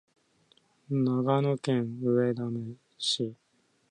[0.89, 2.41] 長野県上田
[2.97, 3.35] 市